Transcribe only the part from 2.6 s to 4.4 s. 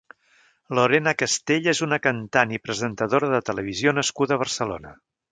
presentadora de televisió nascuda